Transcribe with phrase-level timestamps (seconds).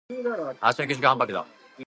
[0.09, 0.25] 明日の
[0.87, 1.45] 給食はハンバーグだ。